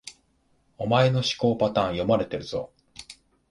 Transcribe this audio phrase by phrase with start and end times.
[0.79, 2.73] お前の思考パターン、読まれてるぞ